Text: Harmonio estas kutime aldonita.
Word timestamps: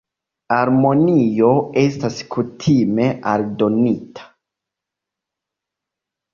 Harmonio 0.53 1.49
estas 1.83 2.17
kutime 2.33 3.07
aldonita. 3.35 4.29